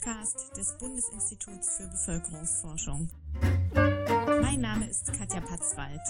[0.00, 3.10] Podcast des Bundesinstituts für Bevölkerungsforschung.
[4.40, 6.00] Mein Name ist Katja Patzwald.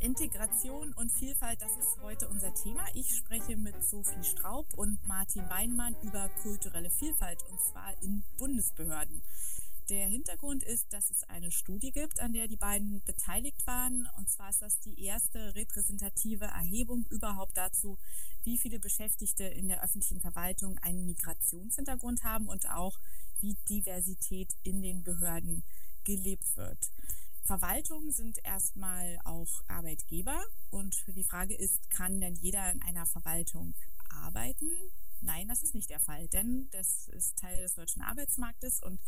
[0.00, 2.84] Integration und Vielfalt, das ist heute unser Thema.
[2.94, 9.22] Ich spreche mit Sophie Straub und Martin Weinmann über kulturelle Vielfalt und zwar in Bundesbehörden.
[9.88, 14.08] Der Hintergrund ist, dass es eine Studie gibt, an der die beiden beteiligt waren.
[14.16, 17.96] Und zwar ist das die erste repräsentative Erhebung überhaupt dazu,
[18.42, 22.98] wie viele Beschäftigte in der öffentlichen Verwaltung einen Migrationshintergrund haben und auch
[23.40, 25.62] wie Diversität in den Behörden
[26.02, 26.90] gelebt wird.
[27.44, 33.74] Verwaltungen sind erstmal auch Arbeitgeber und die Frage ist, kann denn jeder in einer Verwaltung
[34.10, 34.70] arbeiten?
[35.20, 39.00] Nein, das ist nicht der Fall, denn das ist Teil des deutschen Arbeitsmarktes und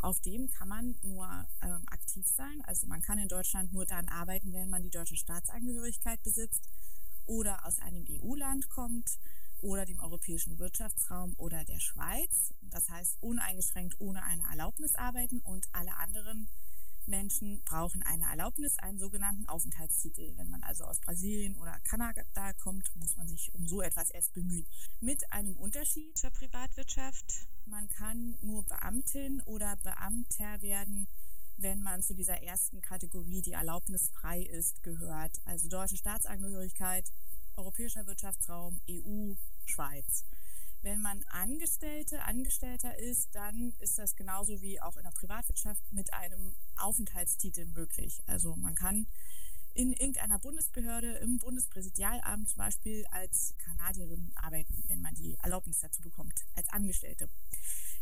[0.00, 1.26] auf dem kann man nur
[1.62, 2.62] ähm, aktiv sein.
[2.64, 6.68] Also man kann in Deutschland nur dann arbeiten, wenn man die deutsche Staatsangehörigkeit besitzt
[7.26, 9.18] oder aus einem EU-Land kommt
[9.60, 12.54] oder dem europäischen Wirtschaftsraum oder der Schweiz.
[12.62, 16.48] Das heißt uneingeschränkt ohne eine Erlaubnis arbeiten und alle anderen
[17.08, 20.32] Menschen brauchen eine Erlaubnis, einen sogenannten Aufenthaltstitel.
[20.36, 24.32] Wenn man also aus Brasilien oder Kanada kommt, muss man sich um so etwas erst
[24.34, 24.66] bemühen.
[25.00, 27.48] Mit einem Unterschied zur Privatwirtschaft.
[27.66, 31.08] Man kann nur Beamtin oder Beamter werden,
[31.56, 35.32] wenn man zu dieser ersten Kategorie, die erlaubnisfrei ist, gehört.
[35.44, 37.10] Also deutsche Staatsangehörigkeit,
[37.56, 39.34] europäischer Wirtschaftsraum, EU,
[39.66, 40.24] Schweiz.
[40.82, 46.12] Wenn man Angestellte, Angestellter ist, dann ist das genauso wie auch in der Privatwirtschaft mit
[46.12, 48.22] einem Aufenthaltstitel möglich.
[48.26, 49.06] Also man kann
[49.74, 56.00] in irgendeiner Bundesbehörde, im Bundespräsidialamt zum Beispiel als Kanadierin arbeiten, wenn man die Erlaubnis dazu
[56.00, 57.28] bekommt, als Angestellte.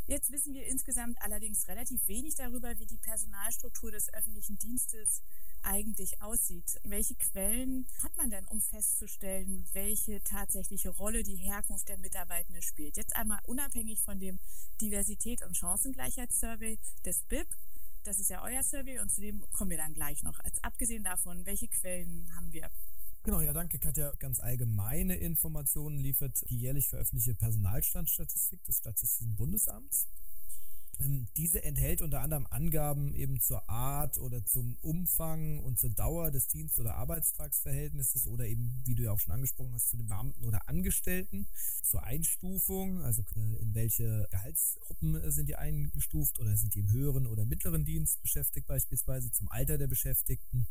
[0.06, 5.20] Jetzt wissen wir insgesamt allerdings relativ wenig darüber, wie die Personalstruktur des öffentlichen Dienstes
[5.66, 6.80] eigentlich aussieht.
[6.84, 12.96] Welche Quellen hat man denn, um festzustellen, welche tatsächliche Rolle die Herkunft der Mitarbeitenden spielt?
[12.96, 14.38] Jetzt einmal unabhängig von dem
[14.80, 17.48] Diversität- und Chancengleichheitssurvey des BIP.
[18.04, 20.38] Das ist ja euer Survey und zu dem kommen wir dann gleich noch.
[20.40, 22.70] Als abgesehen davon, welche Quellen haben wir?
[23.24, 24.12] Genau, ja, danke, Katja.
[24.20, 30.06] Ganz allgemeine Informationen liefert die jährlich veröffentlichte Personalstandstatistik des Statistischen Bundesamts.
[31.00, 36.30] Ähm, diese enthält unter anderem Angaben eben zur Art oder zum Umfang und zur Dauer
[36.30, 40.06] des Dienst- oder Arbeitstagsverhältnisses oder eben, wie du ja auch schon angesprochen hast, zu den
[40.06, 41.46] Beamten oder Angestellten,
[41.82, 46.90] zur Einstufung, also äh, in welche Gehaltsgruppen äh, sind die eingestuft oder sind die im
[46.90, 50.66] höheren oder mittleren Dienst beschäftigt beispielsweise, zum Alter der Beschäftigten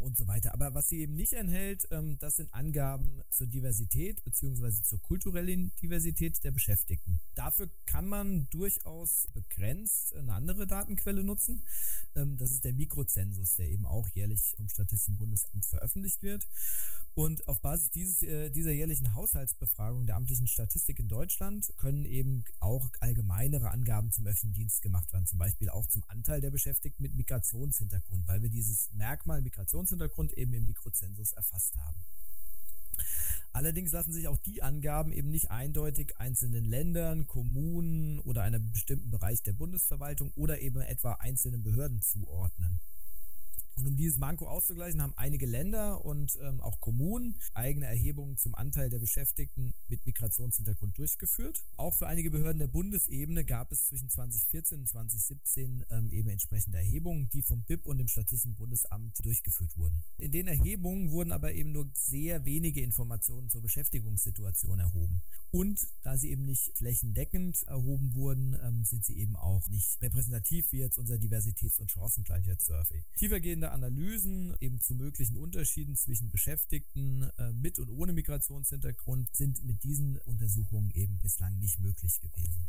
[0.00, 0.52] und so weiter.
[0.52, 5.72] Aber was sie eben nicht enthält, ähm, das sind Angaben zur Diversität beziehungsweise zur kulturellen
[5.82, 7.20] Diversität der Beschäftigten.
[7.34, 11.62] Dafür kann man durchaus begrenzt eine andere Datenquelle nutzen.
[12.14, 16.48] Ähm, das ist der Mikrozensus, der eben auch jährlich vom Statistischen Bundesamt veröffentlicht wird.
[17.14, 22.44] Und auf Basis dieses, äh, dieser jährlichen Haushaltsbefragung der amtlichen Statistik in Deutschland können eben
[22.60, 27.02] auch allgemeinere Angaben zum öffentlichen Dienst gemacht werden, zum Beispiel auch zum Anteil der Beschäftigten
[27.02, 31.98] mit Migrationshintergrund, weil wir dieses Merkmal Migrationshintergrund eben im Mikrozensus erfasst haben.
[33.52, 39.10] Allerdings lassen sich auch die Angaben eben nicht eindeutig einzelnen Ländern, Kommunen oder einem bestimmten
[39.10, 42.80] Bereich der Bundesverwaltung oder eben etwa einzelnen Behörden zuordnen.
[43.76, 48.54] Und um dieses Manko auszugleichen, haben einige Länder und ähm, auch Kommunen eigene Erhebungen zum
[48.54, 51.64] Anteil der Beschäftigten mit Migrationshintergrund durchgeführt.
[51.76, 56.78] Auch für einige Behörden der Bundesebene gab es zwischen 2014 und 2017 ähm, eben entsprechende
[56.78, 60.02] Erhebungen, die vom BIP und dem Statistischen Bundesamt durchgeführt wurden.
[60.18, 65.22] In den Erhebungen wurden aber eben nur sehr wenige Informationen zur Beschäftigungssituation erhoben.
[65.50, 70.72] Und da sie eben nicht flächendeckend erhoben wurden, ähm, sind sie eben auch nicht repräsentativ
[70.72, 73.04] wie jetzt unser Diversitäts- und Chancengleichheitssurvey.
[73.16, 79.64] Tiefergehende spannende Analysen eben zu möglichen Unterschieden zwischen Beschäftigten äh, mit und ohne Migrationshintergrund sind
[79.64, 82.68] mit diesen Untersuchungen eben bislang nicht möglich gewesen.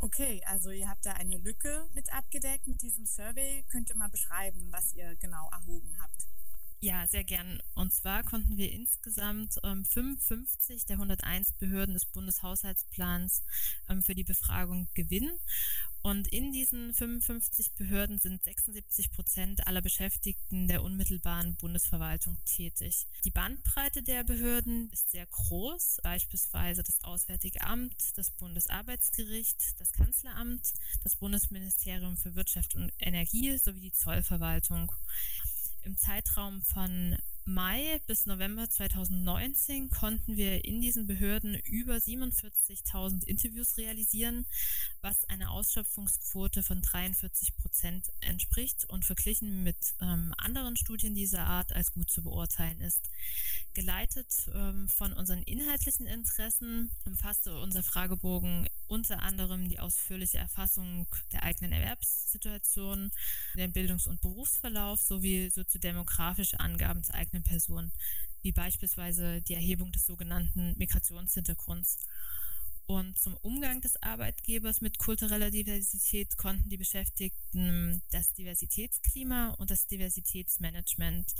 [0.00, 3.64] Okay, also ihr habt da eine Lücke mit abgedeckt mit diesem Survey.
[3.68, 6.26] Könnt ihr mal beschreiben, was ihr genau erhoben habt?
[6.80, 7.60] Ja, sehr gern.
[7.74, 13.42] Und zwar konnten wir insgesamt ähm, 55 der 101 Behörden des Bundeshaushaltsplans
[13.88, 15.40] ähm, für die Befragung gewinnen.
[16.02, 23.08] Und in diesen 55 Behörden sind 76 Prozent aller Beschäftigten der unmittelbaren Bundesverwaltung tätig.
[23.24, 30.72] Die Bandbreite der Behörden ist sehr groß, beispielsweise das Auswärtige Amt, das Bundesarbeitsgericht, das Kanzleramt,
[31.02, 34.92] das Bundesministerium für Wirtschaft und Energie sowie die Zollverwaltung.
[35.82, 37.16] Im Zeitraum von
[37.48, 44.44] Mai bis November 2019 konnten wir in diesen Behörden über 47.000 Interviews realisieren,
[45.00, 51.72] was einer Ausschöpfungsquote von 43 Prozent entspricht und verglichen mit ähm, anderen Studien dieser Art
[51.72, 53.08] als gut zu beurteilen ist.
[53.72, 61.44] Geleitet ähm, von unseren inhaltlichen Interessen umfasste unser Fragebogen unter anderem die ausführliche Erfassung der
[61.44, 63.10] eigenen Erwerbssituation,
[63.54, 67.92] den Bildungs- und Berufsverlauf sowie soziodemografische Angaben zur eigenen Person,
[68.42, 71.98] wie beispielsweise die Erhebung des sogenannten Migrationshintergrunds.
[72.86, 79.86] Und zum Umgang des Arbeitgebers mit kultureller Diversität konnten die Beschäftigten das Diversitätsklima und das
[79.88, 81.34] Diversitätsmanagement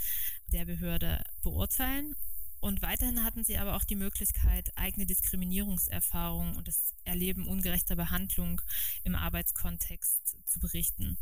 [0.53, 2.15] der Behörde beurteilen.
[2.61, 8.61] Und weiterhin hatten sie aber auch die Möglichkeit, eigene Diskriminierungserfahrungen und das Erleben ungerechter Behandlung
[9.05, 11.17] im Arbeitskontext zu berichten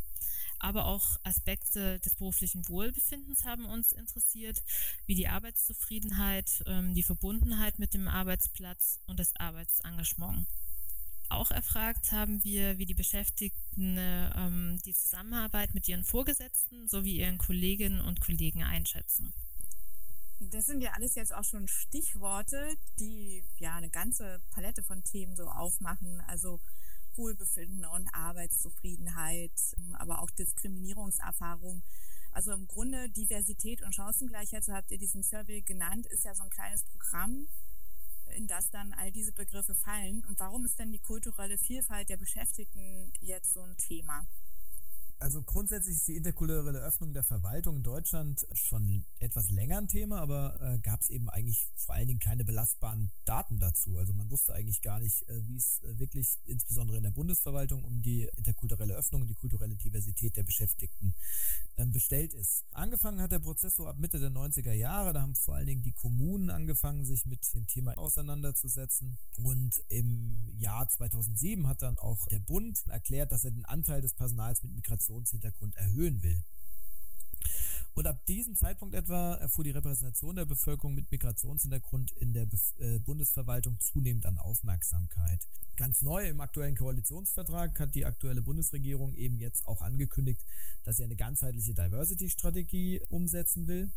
[0.59, 4.61] aber auch Aspekte des beruflichen Wohlbefindens haben uns interessiert,
[5.05, 10.47] wie die Arbeitszufriedenheit, ähm, die Verbundenheit mit dem Arbeitsplatz und das Arbeitsengagement.
[11.29, 17.37] Auch erfragt haben wir, wie die Beschäftigten ähm, die Zusammenarbeit mit ihren Vorgesetzten sowie ihren
[17.37, 19.33] Kolleginnen und Kollegen einschätzen.
[20.39, 25.35] Das sind ja alles jetzt auch schon Stichworte, die ja eine ganze Palette von Themen
[25.35, 26.21] so aufmachen.
[26.27, 26.61] Also
[27.15, 31.83] Wohlbefinden und Arbeitszufriedenheit, ähm, aber auch Diskriminierungserfahrung.
[32.31, 36.43] Also im Grunde Diversität und Chancengleichheit, so habt ihr diesen Survey genannt, ist ja so
[36.43, 37.47] ein kleines Programm,
[38.35, 40.23] in das dann all diese Begriffe fallen.
[40.25, 44.27] Und warum ist denn die kulturelle Vielfalt der Beschäftigten jetzt so ein Thema?
[45.19, 50.19] Also grundsätzlich ist die interkulturelle Öffnung der Verwaltung in Deutschland schon etwas länger ein Thema,
[50.19, 53.97] aber äh, gab es eben eigentlich vor allen Dingen keine belastbaren Daten dazu.
[53.97, 57.83] Also man wusste eigentlich gar nicht, äh, wie es äh, wirklich insbesondere in der Bundesverwaltung
[57.83, 61.15] um die interkulturelle Öffnung und die kulturelle Diversität der Beschäftigten
[61.77, 62.65] ähm, bestellt ist.
[62.71, 65.13] Angefangen hat der Prozess so ab Mitte der 90er Jahre.
[65.13, 69.17] Da haben vor allen Dingen die Kommunen angefangen, sich mit dem Thema auseinanderzusetzen.
[69.41, 74.13] Und im Jahr 2007 hat dann auch der Bund erklärt, dass er den Anteil des
[74.13, 76.43] Personals mit Migration Migrationshintergrund erhöhen will.
[77.93, 82.73] Und ab diesem Zeitpunkt etwa erfuhr die Repräsentation der Bevölkerung mit Migrationshintergrund in der Bef
[82.77, 85.47] äh, Bundesverwaltung zunehmend an Aufmerksamkeit.
[85.77, 90.45] Ganz neu im aktuellen Koalitionsvertrag hat die aktuelle Bundesregierung eben jetzt auch angekündigt,
[90.83, 93.91] dass sie eine ganzheitliche Diversity-Strategie umsetzen will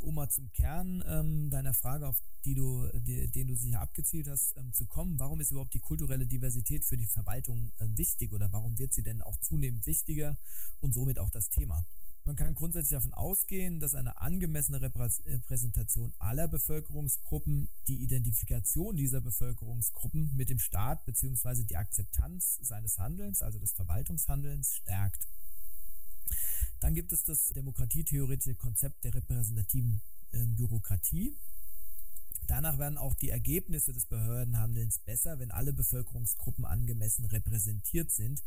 [0.00, 4.28] um mal zum Kern ähm, deiner Frage, auf die du, die, den du sicher abgezielt
[4.28, 8.32] hast, ähm, zu kommen, warum ist überhaupt die kulturelle Diversität für die Verwaltung äh, wichtig
[8.32, 10.38] oder warum wird sie denn auch zunehmend wichtiger
[10.80, 11.84] und somit auch das Thema?
[12.28, 20.36] Man kann grundsätzlich davon ausgehen, dass eine angemessene Repräsentation aller Bevölkerungsgruppen die Identifikation dieser Bevölkerungsgruppen
[20.36, 21.64] mit dem Staat bzw.
[21.64, 25.26] die Akzeptanz seines Handelns, also des Verwaltungshandelns, stärkt.
[26.80, 30.00] Dann gibt es das demokratietheoretische Konzept der repräsentativen
[30.32, 31.36] äh, Bürokratie.
[32.48, 38.42] Danach werden auch die Ergebnisse des Behördenhandelns besser, wenn alle Bevölkerungsgruppen angemessen repräsentiert sind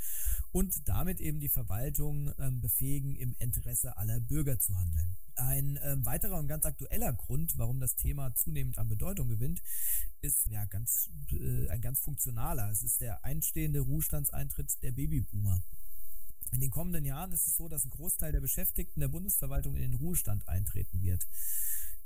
[0.51, 5.15] und damit eben die Verwaltung äh, befähigen, im Interesse aller Bürger zu handeln.
[5.35, 9.61] Ein äh, weiterer und ganz aktueller Grund, warum das Thema zunehmend an Bedeutung gewinnt,
[10.21, 12.71] ist ja ganz, äh, ein ganz funktionaler.
[12.71, 15.61] Es ist der einstehende Ruhestandseintritt der Babyboomer.
[16.51, 19.81] In den kommenden Jahren ist es so, dass ein Großteil der Beschäftigten der Bundesverwaltung in
[19.81, 21.27] den Ruhestand eintreten wird.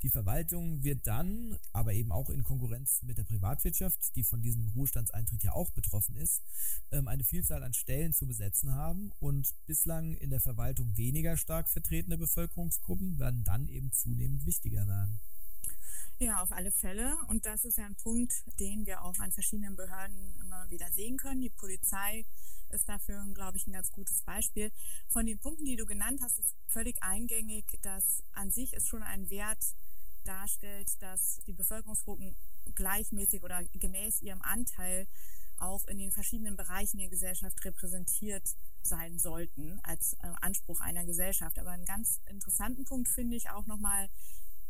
[0.03, 4.67] Die Verwaltung wird dann, aber eben auch in Konkurrenz mit der Privatwirtschaft, die von diesem
[4.75, 6.43] Ruhestandseintritt ja auch betroffen ist,
[6.91, 11.67] ähm, eine Vielzahl an Stellen zu besetzen haben und bislang in der Verwaltung weniger stark
[11.69, 15.19] vertretene Bevölkerungsgruppen werden dann eben zunehmend wichtiger werden.
[16.17, 17.17] Ja, auf alle Fälle.
[17.27, 21.17] Und das ist ja ein Punkt, den wir auch an verschiedenen Behörden immer wieder sehen
[21.17, 21.41] können.
[21.41, 22.25] Die Polizei
[22.69, 24.71] ist dafür, glaube ich, ein ganz gutes Beispiel.
[25.07, 29.03] Von den Punkten, die du genannt hast, ist völlig eingängig, dass an sich es schon
[29.03, 29.75] einen Wert
[30.23, 32.35] darstellt, dass die Bevölkerungsgruppen
[32.73, 35.07] gleichmäßig oder gemäß ihrem Anteil
[35.57, 41.59] auch in den verschiedenen Bereichen der Gesellschaft repräsentiert sein sollten als äh, Anspruch einer Gesellschaft.
[41.59, 44.09] Aber einen ganz interessanten Punkt finde ich auch nochmal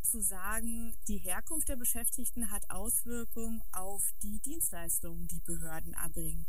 [0.06, 6.46] zu sagen, die Herkunft der Beschäftigten hat Auswirkungen auf die Dienstleistungen, die Behörden erbringen.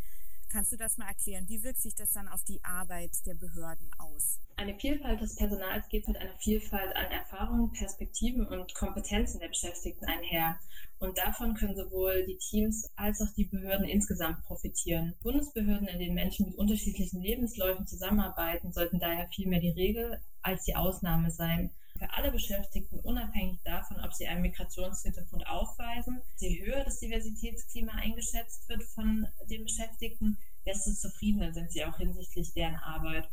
[0.48, 1.48] Kannst du das mal erklären?
[1.48, 4.38] Wie wirkt sich das dann auf die Arbeit der Behörden aus?
[4.56, 10.04] Eine Vielfalt des Personals geht mit einer Vielfalt an Erfahrungen, Perspektiven und Kompetenzen der Beschäftigten
[10.04, 10.58] einher.
[10.98, 15.14] Und davon können sowohl die Teams als auch die Behörden insgesamt profitieren.
[15.22, 20.76] Bundesbehörden, in denen Menschen mit unterschiedlichen Lebensläufen zusammenarbeiten, sollten daher vielmehr die Regel als die
[20.76, 26.20] Ausnahme sein für alle Beschäftigten, unabhängig davon, ob sie einen Migrationshintergrund aufweisen.
[26.38, 32.52] Je höher das Diversitätsklima eingeschätzt wird von den Beschäftigten, desto zufriedener sind sie auch hinsichtlich
[32.52, 33.28] deren Arbeit.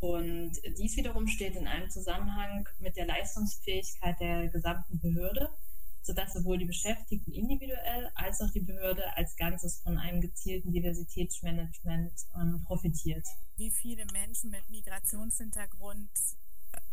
[0.00, 5.50] Und dies wiederum steht in einem Zusammenhang mit der Leistungsfähigkeit der gesamten Behörde,
[6.02, 12.12] sodass sowohl die Beschäftigten individuell als auch die Behörde als Ganzes von einem gezielten Diversitätsmanagement
[12.34, 13.26] ähm, profitiert.
[13.56, 16.08] Wie viele Menschen mit Migrationshintergrund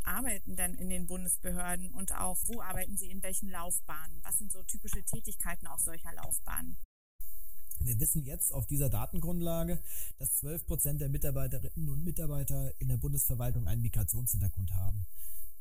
[0.08, 4.20] arbeiten denn in den Bundesbehörden und auch wo arbeiten sie in welchen Laufbahnen?
[4.24, 6.78] Was sind so typische Tätigkeiten auch solcher Laufbahnen?
[7.80, 9.80] Wir wissen jetzt auf dieser Datengrundlage,
[10.18, 15.06] dass 12 Prozent der Mitarbeiterinnen und Mitarbeiter in der Bundesverwaltung einen Migrationshintergrund haben.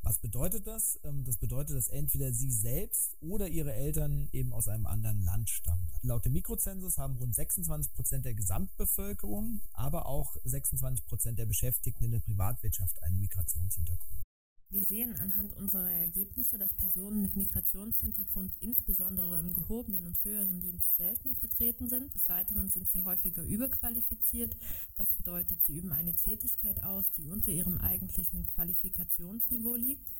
[0.01, 0.99] Was bedeutet das?
[1.03, 5.49] Ähm, das bedeutet, dass entweder sie selbst oder ihre Eltern eben aus einem anderen Land
[5.49, 5.91] stammen.
[6.01, 12.05] Laut dem Mikrozensus haben rund 26 Prozent der Gesamtbevölkerung, aber auch 26 Prozent der Beschäftigten
[12.05, 14.26] in der Privatwirtschaft einen Migrationshintergrund.
[14.69, 20.97] Wir sehen anhand unserer Ergebnisse, dass Personen mit Migrationshintergrund insbesondere im gehobenen und höheren Dienst
[20.97, 22.13] seltener vertreten sind.
[22.13, 24.57] Des Weiteren sind sie häufiger überqualifiziert.
[24.97, 30.11] Das bedeutet, sie üben eine Tätigkeit aus, die unter ihrem eigentlichen Qualifikationsniveau liegt.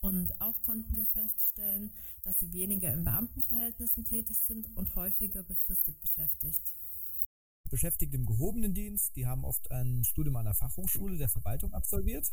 [0.00, 1.92] Und auch konnten wir feststellen,
[2.24, 6.74] dass sie weniger in Beamtenverhältnissen tätig sind und häufiger befristet beschäftigt.
[7.70, 12.32] Beschäftigte im gehobenen Dienst, die haben oft ein Studium an der Fachhochschule der Verwaltung absolviert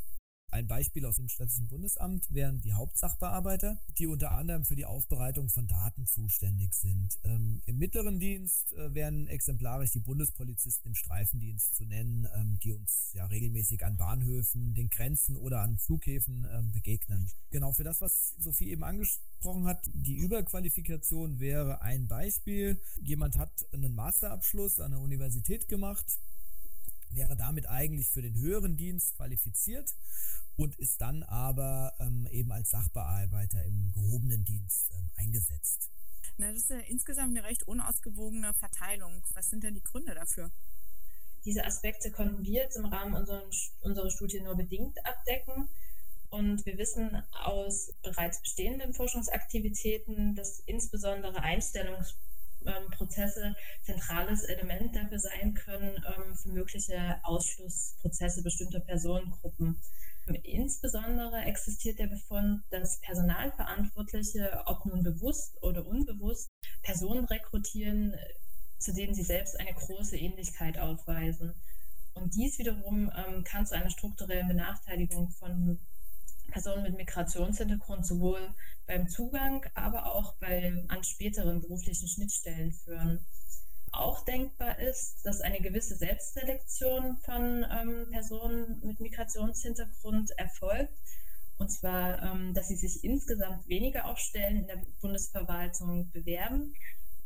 [0.51, 5.50] ein Beispiel aus dem Statistischen Bundesamt wären die Hauptsachbearbeiter, die unter anderem für die Aufbereitung
[5.50, 7.17] von Daten zuständig sind.
[7.24, 12.74] Ähm, Im mittleren Dienst äh, wären exemplarisch die Bundespolizisten im Streifendienst zu nennen, ähm, die
[12.74, 17.29] uns ja regelmäßig an Bahnhöfen, den Grenzen oder an Flughäfen ähm, begegnen.
[17.50, 22.81] Genau für das, was Sophie eben angesprochen hat, die Überqualifikation wäre ein Beispiel.
[23.01, 26.20] Jemand hat einen Masterabschluss an der Universität gemacht,
[27.13, 29.96] wäre damit eigentlich für den höheren Dienst qualifiziert
[30.58, 35.89] und ist dann aber ähm, eben als Sachbearbeiter im gehobenen Dienst ähm, eingesetzt.
[36.38, 39.24] Na, das ist ja insgesamt eine recht unausgewogene Verteilung.
[39.34, 40.51] Was sind denn die Gründe dafür?
[41.46, 43.50] Diese Aspekte konnten wir jetzt im Rahmen unseren,
[43.82, 45.70] unserer Studie nur bedingt abdecken.
[46.30, 52.30] Und wir wissen aus bereits bestehenden Forschungsaktivitäten, dass insbesondere Einstellungsprozesse
[53.84, 59.82] zentrales Element dafür sein können, ähm, für mögliche Ausschlussprozesse bestimmter Personengruppen.
[60.44, 66.50] Insbesondere existiert der Befund, dass Personalverantwortliche, ob nun bewusst oder unbewusst,
[66.84, 68.15] Personen rekrutieren,
[68.77, 71.53] zu denen sie selbst eine große Ähnlichkeit aufweisen.
[72.13, 75.80] Und dies wiederum ähm, kann zu einer strukturellen Benachteiligung von
[76.51, 78.53] Personen mit Migrationshintergrund sowohl
[78.86, 83.25] beim Zugang, aber auch bei an späteren beruflichen Schnittstellen führen
[83.91, 90.93] auch denkbar ist, dass eine gewisse Selbstselektion von ähm, Personen mit Migrationshintergrund erfolgt.
[91.58, 96.74] Und zwar, ähm, dass sie sich insgesamt weniger auf Stellen in der Bundesverwaltung bewerben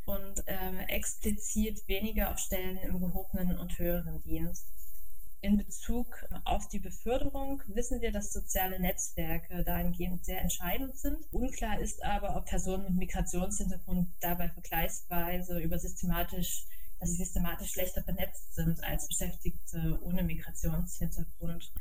[0.06, 4.66] und ähm, explizit weniger auf Stellen im gehobenen und höheren Dienst.
[5.46, 11.20] In Bezug auf die Beförderung wissen wir, dass soziale Netzwerke dahingehend sehr entscheidend sind.
[11.32, 16.66] Unklar ist aber, ob Personen mit Migrationshintergrund dabei vergleichsweise über systematisch,
[17.00, 21.72] dass sie systematisch schlechter vernetzt sind als Beschäftigte ohne Migrationshintergrund.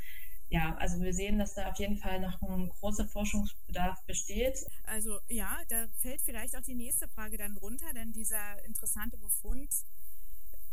[0.51, 4.63] Ja, also wir sehen, dass da auf jeden Fall noch ein großer Forschungsbedarf besteht.
[4.83, 9.71] Also ja, da fällt vielleicht auch die nächste Frage dann runter, denn dieser interessante Befund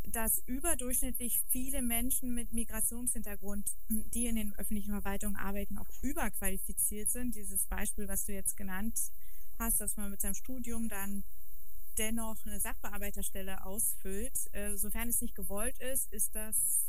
[0.07, 7.35] dass überdurchschnittlich viele Menschen mit Migrationshintergrund, die in den öffentlichen Verwaltungen arbeiten, auch überqualifiziert sind.
[7.35, 8.99] Dieses Beispiel, was du jetzt genannt
[9.59, 11.23] hast, dass man mit seinem Studium dann
[11.97, 14.53] dennoch eine Sachbearbeiterstelle ausfüllt.
[14.53, 16.87] Äh, sofern es nicht gewollt ist, ist das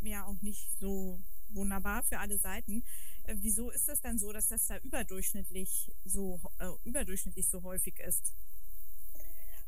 [0.00, 2.84] ja auch nicht so wunderbar für alle Seiten.
[3.24, 7.98] Äh, wieso ist das dann so, dass das da überdurchschnittlich so äh, überdurchschnittlich so häufig
[8.00, 8.32] ist?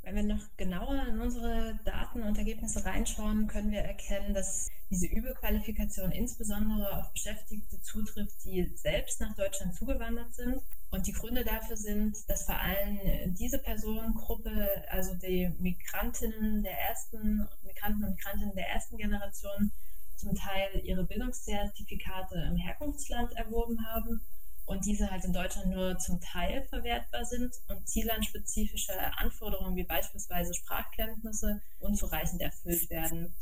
[0.05, 5.07] Wenn wir noch genauer in unsere Daten und Ergebnisse reinschauen, können wir erkennen, dass diese
[5.07, 10.61] Überqualifikation insbesondere auf Beschäftigte zutrifft, die selbst nach Deutschland zugewandert sind.
[10.91, 17.49] Und die Gründe dafür sind, dass vor allem diese Personengruppe, also die Migrantinnen der ersten,
[17.65, 19.73] Migranten und Migrantinnen der ersten Generation,
[20.17, 24.21] zum Teil ihre Bildungszertifikate im Herkunftsland erworben haben
[24.67, 30.55] und diese halt in Deutschland nur zum Teil verwertbar sind und ziellandspezifische Anforderungen wie beispielsweise
[30.55, 33.35] Sprachkenntnisse unzureichend erfüllt werden.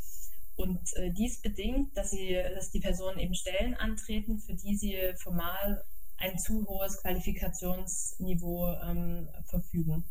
[0.57, 4.99] Und äh, dies bedingt, dass, sie, dass die Personen eben Stellen antreten, für die sie
[5.17, 5.85] formal
[6.19, 10.05] ein zu hohes Qualifikationsniveau ähm, verfügen.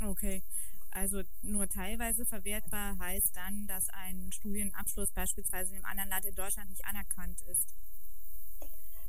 [0.00, 0.42] Okay.
[0.90, 6.34] Also nur teilweise verwertbar heißt dann, dass ein Studienabschluss beispielsweise in einem anderen Land in
[6.34, 7.74] Deutschland nicht anerkannt ist.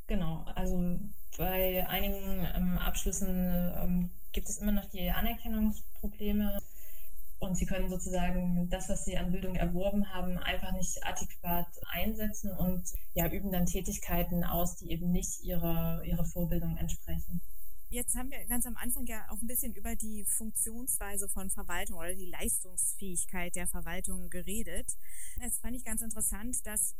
[0.09, 0.99] Genau, also
[1.37, 6.57] bei einigen ähm, Abschlüssen ähm, gibt es immer noch die Anerkennungsprobleme.
[7.37, 12.51] und sie können sozusagen das, was sie an Bildung erworben haben, einfach nicht adäquat einsetzen
[12.51, 17.39] und ja, üben dann Tätigkeiten aus, die eben nicht ihrer, ihrer Vorbildung entsprechen.
[17.91, 21.97] Jetzt haben wir ganz am Anfang ja auch ein bisschen über die Funktionsweise von Verwaltung
[21.97, 24.97] oder die Leistungsfähigkeit der Verwaltung geredet.
[25.41, 26.95] Es fand ich ganz interessant, dass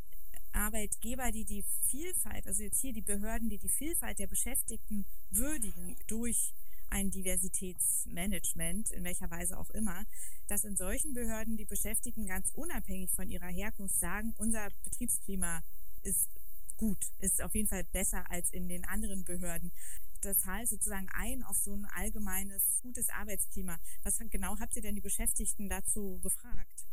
[0.54, 5.96] Arbeitgeber, die die Vielfalt, also jetzt hier die Behörden, die die Vielfalt der Beschäftigten würdigen
[6.08, 6.54] durch
[6.90, 10.06] ein Diversitätsmanagement, in welcher Weise auch immer,
[10.48, 15.64] dass in solchen Behörden die Beschäftigten ganz unabhängig von ihrer Herkunft sagen, unser Betriebsklima
[16.02, 16.28] ist
[16.78, 19.72] gut, ist auf jeden Fall besser als in den anderen Behörden
[20.22, 23.80] das zahlt sozusagen ein auf so ein allgemeines gutes Arbeitsklima.
[24.04, 26.89] Was genau habt ihr denn die Beschäftigten dazu gefragt?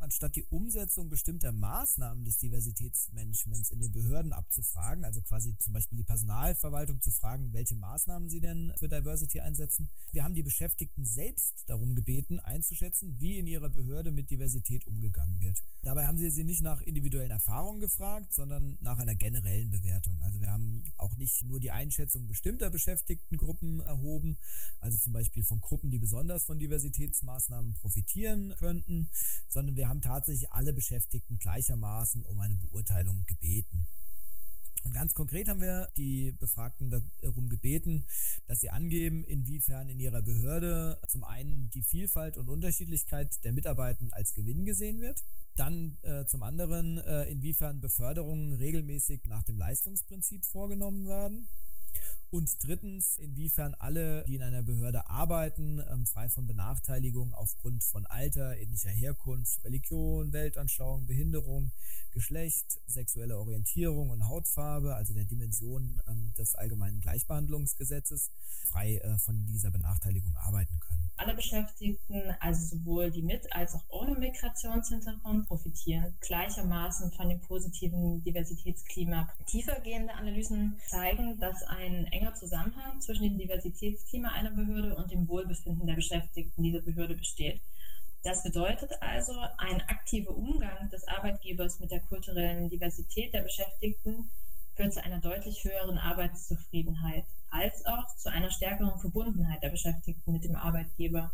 [0.00, 5.98] Anstatt die Umsetzung bestimmter Maßnahmen des Diversitätsmanagements in den Behörden abzufragen, also quasi zum Beispiel
[5.98, 9.88] die Personalverwaltung zu fragen, welche Maßnahmen sie denn für Diversity einsetzen.
[10.12, 15.40] Wir haben die Beschäftigten selbst darum gebeten, einzuschätzen, wie in ihrer Behörde mit Diversität umgegangen
[15.40, 15.62] wird.
[15.82, 20.20] Dabei haben sie sie nicht nach individuellen Erfahrungen gefragt, sondern nach einer generellen Bewertung.
[20.22, 24.38] Also wir haben auch nicht nur die Einschätzung bestimmter Beschäftigtengruppen erhoben,
[24.80, 29.10] also zum Beispiel von Gruppen, die besonders von Diversitätsmaßnahmen profitieren könnten,
[29.48, 33.86] sondern wir haben tatsächlich alle Beschäftigten gleichermaßen um eine Beurteilung gebeten.
[34.84, 38.06] Und ganz konkret haben wir die Befragten darum gebeten,
[38.46, 44.06] dass sie angeben, inwiefern in ihrer Behörde zum einen die Vielfalt und Unterschiedlichkeit der Mitarbeiter
[44.12, 45.22] als Gewinn gesehen wird.
[45.54, 51.48] Dann äh, zum anderen, äh, inwiefern Beförderungen regelmäßig nach dem Leistungsprinzip vorgenommen werden.
[52.30, 58.06] Und drittens, inwiefern alle, die in einer Behörde arbeiten, ähm, frei von Benachteiligung aufgrund von
[58.06, 61.72] Alter, ethnischer Herkunft, Religion, Weltanschauung, Behinderung,
[62.12, 68.30] Geschlecht, sexuelle Orientierung und Hautfarbe, also der Dimension ähm, des allgemeinen Gleichbehandlungsgesetzes,
[68.68, 71.10] frei äh, von dieser Benachteiligung arbeiten können.
[71.16, 78.22] Alle Beschäftigten, also sowohl die mit als auch ohne Migrationshintergrund, profitieren gleichermaßen von dem positiven
[78.22, 79.28] Diversitätsklima.
[79.46, 85.86] Tiefergehende Analysen zeigen, dass ein enger Zusammenhang zwischen dem Diversitätsklima einer Behörde und dem Wohlbefinden
[85.86, 87.60] der Beschäftigten dieser Behörde besteht.
[88.22, 94.30] Das bedeutet also, ein aktiver Umgang des Arbeitgebers mit der kulturellen Diversität der Beschäftigten
[94.76, 100.44] führt zu einer deutlich höheren Arbeitszufriedenheit als auch zu einer stärkeren Verbundenheit der Beschäftigten mit
[100.44, 101.32] dem Arbeitgeber.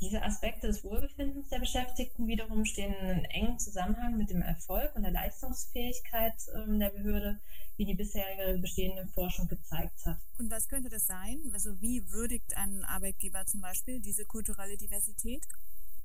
[0.00, 5.02] Diese Aspekte des Wohlbefindens der Beschäftigten wiederum stehen in engem Zusammenhang mit dem Erfolg und
[5.02, 7.40] der Leistungsfähigkeit äh, der Behörde,
[7.76, 10.18] wie die bisherige bestehende Forschung gezeigt hat.
[10.38, 11.38] Und was könnte das sein?
[11.52, 15.44] Also wie würdigt ein Arbeitgeber zum Beispiel diese kulturelle Diversität?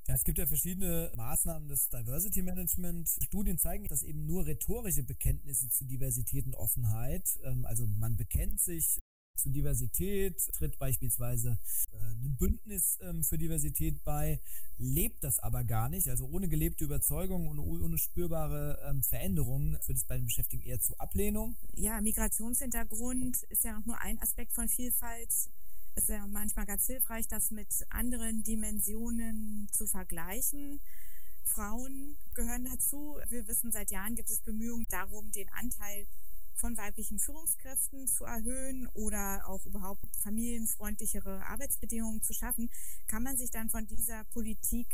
[0.08, 3.10] Ja, es gibt ja verschiedene Maßnahmen des Diversity Management.
[3.22, 8.60] Studien zeigen, dass eben nur rhetorische Bekenntnisse zu Diversität und Offenheit, ähm, also man bekennt
[8.60, 9.00] sich
[9.36, 11.58] zu Diversität, tritt beispielsweise
[11.92, 14.40] äh, einem Bündnis ähm, für Diversität bei,
[14.78, 16.10] lebt das aber gar nicht.
[16.10, 20.80] Also ohne gelebte Überzeugung und ohne spürbare ähm, Veränderungen führt es bei den Beschäftigten eher
[20.80, 21.56] zu Ablehnung.
[21.76, 25.32] Ja, Migrationshintergrund ist ja auch nur ein Aspekt von Vielfalt
[25.96, 30.80] ist ja manchmal ganz hilfreich, das mit anderen Dimensionen zu vergleichen.
[31.46, 33.20] Frauen gehören dazu.
[33.30, 36.08] Wir wissen, seit Jahren gibt es Bemühungen darum, den Anteil
[36.56, 42.70] von weiblichen Führungskräften zu erhöhen oder auch überhaupt familienfreundlichere Arbeitsbedingungen zu schaffen.
[43.08, 44.88] Kann man sich dann von dieser Politik,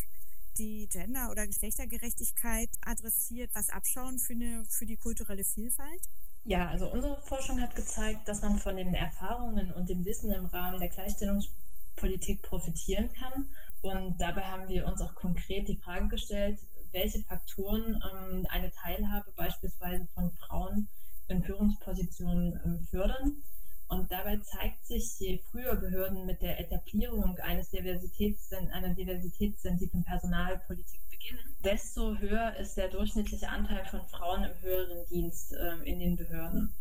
[0.58, 6.02] die Gender- oder Geschlechtergerechtigkeit adressiert, was abschauen für, eine, für die kulturelle Vielfalt?
[6.46, 10.46] Ja, also unsere Forschung hat gezeigt, dass man von den Erfahrungen und dem Wissen im
[10.48, 13.50] Rahmen der Gleichstellungspolitik profitieren kann.
[13.82, 16.60] Und dabei haben wir uns auch konkret die Frage gestellt,
[16.92, 20.88] welche Faktoren ähm, eine Teilhabe beispielsweise von Frauen
[21.30, 23.44] in Führungspositionen ähm, fördern.
[23.88, 31.02] Und dabei zeigt sich, je früher Behörden mit der Etablierung eines Diversitäts, einer diversitätssensiblen Personalpolitik
[31.10, 36.18] beginnen, desto höher ist der durchschnittliche Anteil von Frauen im höheren Dienst äh, in den
[36.18, 36.74] Behörden.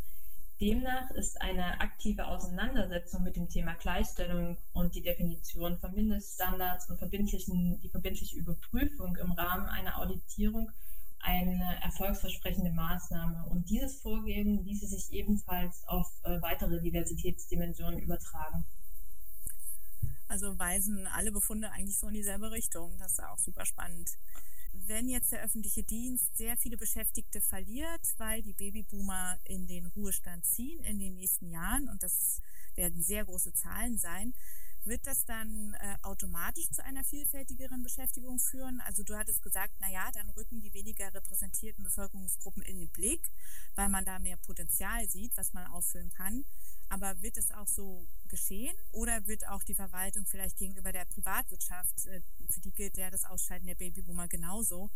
[0.61, 6.99] Demnach ist eine aktive Auseinandersetzung mit dem Thema Gleichstellung und die Definition von Mindeststandards und
[6.99, 10.73] verbindlichen, die verbindliche Überprüfung im Rahmen einer Auditierung
[11.21, 13.47] eine erfolgsversprechende Maßnahme.
[13.51, 18.65] Und dieses Vorgehen ließe sich ebenfalls auf äh, weitere Diversitätsdimensionen übertragen.
[20.29, 22.97] Also weisen alle Befunde eigentlich so in dieselbe Richtung.
[22.99, 24.11] Das ist auch super spannend.
[24.73, 30.45] Wenn jetzt der öffentliche Dienst sehr viele Beschäftigte verliert, weil die Babyboomer in den Ruhestand
[30.45, 32.41] ziehen in den nächsten Jahren, und das
[32.75, 34.35] werden sehr große Zahlen sein,
[34.85, 38.81] Wird das dann äh, automatisch zu einer vielfältigeren Beschäftigung führen?
[38.83, 43.21] Also du hattest gesagt, naja, dann rücken die weniger repräsentierten Bevölkerungsgruppen in den Blick,
[43.75, 46.45] weil man da mehr Potenzial sieht, was man auffüllen kann.
[46.89, 52.07] Aber wird es auch so geschehen oder wird auch die Verwaltung vielleicht gegenüber der Privatwirtschaft,
[52.07, 54.91] äh, für die gilt ja das Ausscheiden der Babyboomer genauso,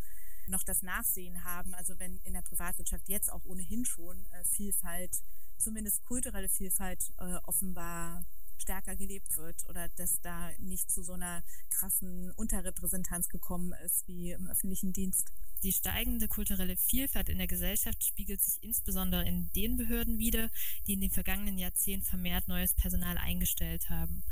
[0.47, 1.75] noch das Nachsehen haben?
[1.75, 5.23] Also wenn in der Privatwirtschaft jetzt auch ohnehin schon äh, Vielfalt,
[5.59, 8.25] zumindest kulturelle Vielfalt äh, offenbar
[8.59, 14.33] stärker gelebt wird oder dass da nicht zu so einer krassen Unterrepräsentanz gekommen ist wie
[14.33, 15.33] im öffentlichen Dienst.
[15.63, 20.51] Die steigende kulturelle Vielfalt in der Gesellschaft spiegelt sich insbesondere in den Behörden wider,
[20.87, 24.25] die in den vergangenen Jahrzehnten vermehrt neues Personal eingestellt haben.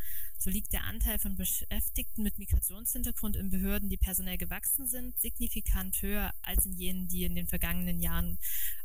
[0.42, 6.00] So liegt der Anteil von Beschäftigten mit Migrationshintergrund in Behörden, die personell gewachsen sind, signifikant
[6.00, 8.38] höher als in jenen, die in den vergangenen Jahren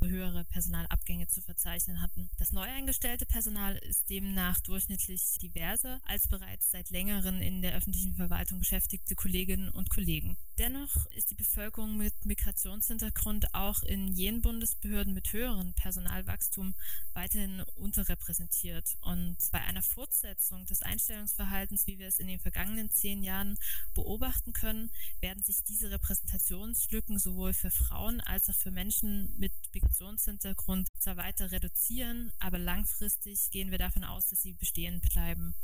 [0.03, 2.29] höhere Personalabgänge zu verzeichnen hatten.
[2.37, 8.15] Das neu eingestellte Personal ist demnach durchschnittlich diverser als bereits seit längerem in der öffentlichen
[8.15, 10.35] Verwaltung beschäftigte Kolleginnen und Kollegen.
[10.57, 16.75] Dennoch ist die Bevölkerung mit Migrationshintergrund auch in jenen Bundesbehörden mit höherem Personalwachstum
[17.13, 18.97] weiterhin unterrepräsentiert.
[19.01, 23.57] Und bei einer Fortsetzung des Einstellungsverhaltens, wie wir es in den vergangenen zehn Jahren
[23.93, 30.89] beobachten können, werden sich diese Repräsentationslücken sowohl für Frauen als auch für Menschen mit Migrationshintergrund
[30.99, 35.55] zwar weiter reduzieren, aber langfristig gehen wir davon aus, dass sie bestehen bleiben.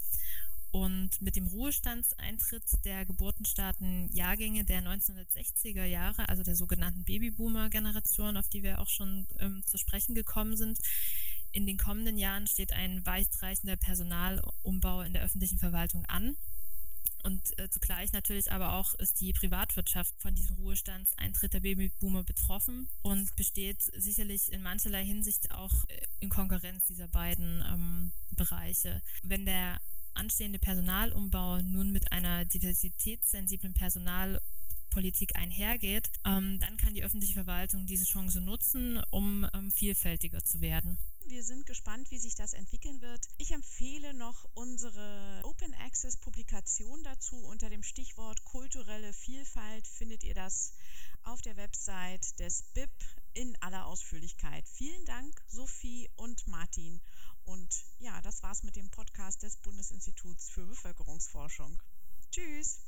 [0.72, 8.48] Und mit dem Ruhestandseintritt der geburtenstarken Jahrgänge der 1960er Jahre, also der sogenannten Babyboomer-Generation, auf
[8.48, 10.80] die wir auch schon ähm, zu sprechen gekommen sind,
[11.52, 16.38] in den kommenden Jahren steht ein weitreichender Personalumbau in der öffentlichen Verwaltung an.
[17.24, 22.90] Und äh, zugleich natürlich aber auch ist die Privatwirtschaft von diesem Ruhestandseintritt der Babyboomer betroffen
[23.04, 29.02] und besteht sicherlich in mancherlei Hinsicht auch äh, in Konkurrenz dieser beiden ähm, Bereiche.
[29.22, 29.80] Wenn der
[30.14, 38.06] anstehende Personalumbau nun mit einer diversitätssensiblen Personalpolitik einhergeht, ähm, dann kann die öffentliche Verwaltung diese
[38.06, 40.98] Chance nutzen, um ähm, vielfältiger zu werden.
[41.28, 43.28] Wir sind gespannt, wie sich das entwickeln wird.
[43.38, 47.38] Ich empfehle noch unsere Open Access Publikation dazu.
[47.38, 50.74] Unter dem Stichwort kulturelle Vielfalt findet ihr das
[51.24, 52.90] auf der Website des BIP
[53.34, 54.68] in aller Ausführlichkeit.
[54.68, 57.00] Vielen Dank, Sophie und Martin.
[57.46, 61.82] Und ja, das war's mit dem Podcast des Bundesinstituts für Bevölkerungsforschung.
[62.32, 62.80] Tschüss!